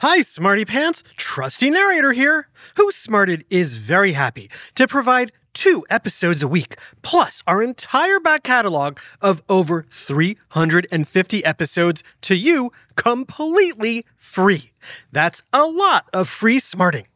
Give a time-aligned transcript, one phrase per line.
[0.00, 1.02] Hi, Smarty Pants.
[1.16, 2.48] Trusty narrator here.
[2.76, 8.42] Who Smarted is very happy to provide two episodes a week, plus our entire back
[8.42, 14.70] catalog of over 350 episodes to you completely free.
[15.12, 17.06] That's a lot of free smarting.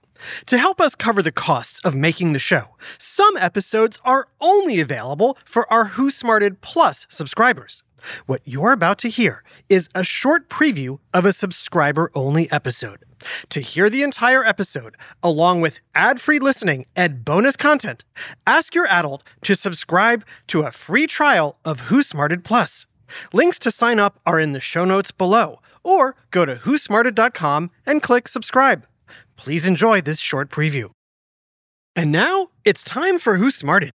[0.47, 5.37] To help us cover the costs of making the show, some episodes are only available
[5.45, 7.83] for our Who Smarted Plus subscribers.
[8.27, 13.05] What you're about to hear is a short preview of a subscriber only episode.
[13.51, 18.05] To hear the entire episode, along with ad free listening and bonus content,
[18.47, 22.87] ask your adult to subscribe to a free trial of Who Smarted Plus.
[23.33, 28.03] Links to sign up are in the show notes below, or go to whosmarted.com and
[28.03, 28.87] click subscribe.
[29.37, 30.91] Please enjoy this short preview.
[31.97, 33.91] And now it's time for Who Smarted.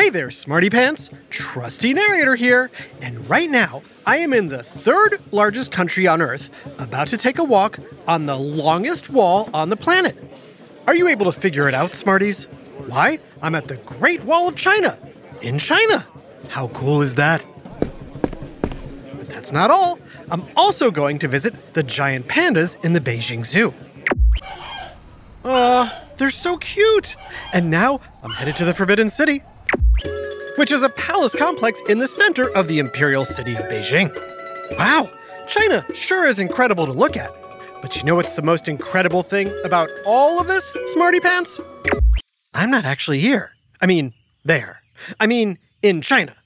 [0.00, 1.10] Hey there, Smarty Pants!
[1.28, 2.70] Trusty narrator here,
[3.02, 7.38] and right now I am in the third largest country on Earth, about to take
[7.38, 10.16] a walk on the longest wall on the planet.
[10.86, 12.46] Are you able to figure it out, Smarties?
[12.86, 13.18] Why?
[13.42, 14.98] I'm at the Great Wall of China,
[15.42, 16.06] in China.
[16.48, 17.44] How cool is that?
[17.82, 19.98] But that's not all.
[20.30, 23.74] I'm also going to visit the giant pandas in the Beijing Zoo.
[25.44, 27.16] Uh, they're so cute!
[27.52, 29.42] And now I'm headed to the Forbidden City,
[30.60, 34.14] which is a palace complex in the center of the imperial city of Beijing.
[34.78, 35.10] Wow,
[35.48, 37.30] China sure is incredible to look at.
[37.80, 41.62] But you know what's the most incredible thing about all of this, Smarty Pants?
[42.52, 43.52] I'm not actually here.
[43.80, 44.12] I mean,
[44.44, 44.82] there.
[45.18, 46.36] I mean, in China.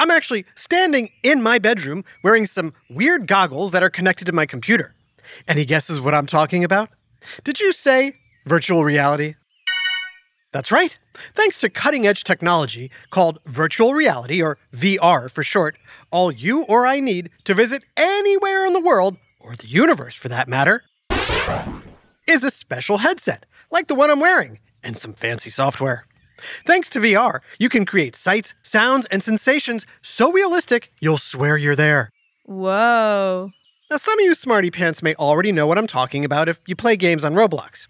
[0.00, 4.46] I'm actually standing in my bedroom wearing some weird goggles that are connected to my
[4.46, 4.94] computer.
[5.46, 6.88] Any guesses what I'm talking about?
[7.44, 8.14] Did you say
[8.46, 9.34] virtual reality?
[10.52, 10.96] That's right.
[11.34, 15.76] Thanks to cutting edge technology called virtual reality, or VR for short,
[16.10, 20.28] all you or I need to visit anywhere in the world, or the universe for
[20.28, 20.84] that matter,
[22.26, 26.06] is a special headset, like the one I'm wearing, and some fancy software.
[26.64, 31.76] Thanks to VR, you can create sights, sounds, and sensations so realistic you'll swear you're
[31.76, 32.10] there.
[32.44, 33.50] Whoa.
[33.90, 36.76] Now, some of you smarty pants may already know what I'm talking about if you
[36.76, 37.86] play games on Roblox.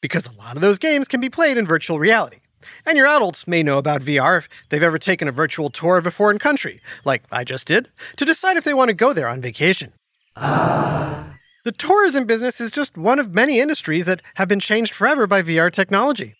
[0.00, 2.38] Because a lot of those games can be played in virtual reality.
[2.86, 6.06] And your adults may know about VR if they've ever taken a virtual tour of
[6.06, 9.28] a foreign country, like I just did, to decide if they want to go there
[9.28, 9.92] on vacation.
[11.62, 15.42] The tourism business is just one of many industries that have been changed forever by
[15.42, 16.34] VR technology.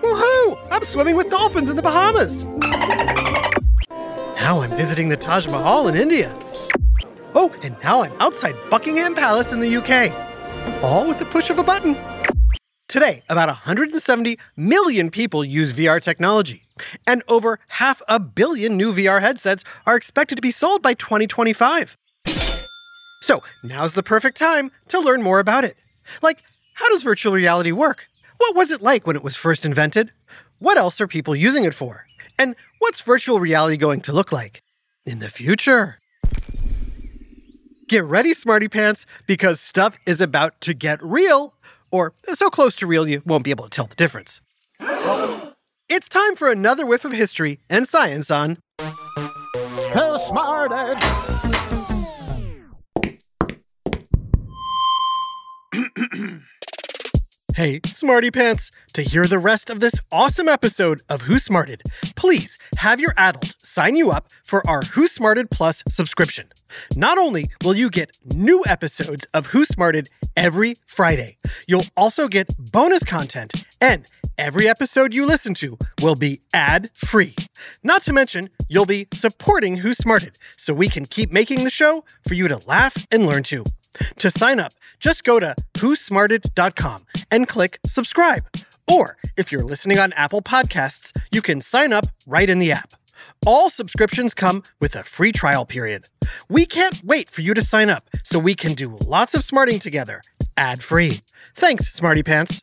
[0.00, 0.58] Woohoo!
[0.70, 2.44] I'm swimming with dolphins in the Bahamas!
[4.36, 6.38] Now I'm visiting the Taj Mahal in India.
[7.34, 10.12] Oh, and now I'm outside Buckingham Palace in the UK.
[10.84, 11.96] All with the push of a button.
[12.88, 16.62] Today, about 170 million people use VR technology,
[17.06, 21.98] and over half a billion new VR headsets are expected to be sold by 2025.
[23.20, 25.76] So, now's the perfect time to learn more about it.
[26.22, 28.08] Like, how does virtual reality work?
[28.38, 30.10] What was it like when it was first invented?
[30.58, 32.06] What else are people using it for?
[32.38, 34.62] And what's virtual reality going to look like
[35.04, 35.98] in the future?
[37.86, 41.54] Get ready, Smarty Pants, because stuff is about to get real
[41.90, 44.42] or so close to real you won't be able to tell the difference.
[45.88, 51.02] it's time for another whiff of history and science on Who Smarted?
[57.58, 61.82] Hey, Smarty Pants, to hear the rest of this awesome episode of Who Smarted,
[62.14, 66.46] please have your adult sign you up for our Who Smarted Plus subscription.
[66.94, 72.46] Not only will you get new episodes of Who Smarted every Friday, you'll also get
[72.72, 74.06] bonus content, and
[74.38, 77.34] every episode you listen to will be ad free.
[77.82, 82.04] Not to mention, you'll be supporting Who Smarted so we can keep making the show
[82.26, 83.64] for you to laugh and learn to.
[84.18, 88.44] To sign up, just go to whosmarted.com and click subscribe.
[88.86, 92.92] Or if you're listening on Apple Podcasts, you can sign up right in the app.
[93.46, 96.08] All subscriptions come with a free trial period.
[96.48, 99.78] We can't wait for you to sign up so we can do lots of smarting
[99.78, 100.20] together,
[100.56, 101.20] ad free.
[101.54, 102.62] Thanks, Smarty Pants.